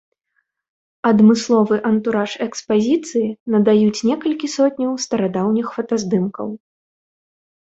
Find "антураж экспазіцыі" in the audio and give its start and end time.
1.89-3.29